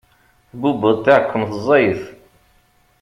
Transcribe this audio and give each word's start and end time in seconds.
Tbubbeḍ 0.49 0.97
taɛkemt 1.05 1.53
ẓẓayet. 1.57 2.03